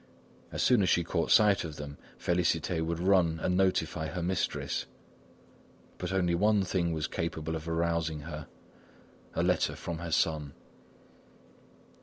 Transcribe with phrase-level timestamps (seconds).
[0.51, 4.87] As soon as she caught sight of them, Félicité would run and notify her mistress.
[5.99, 8.47] But only one thing was capable of arousing her:
[9.35, 10.53] a letter from her son.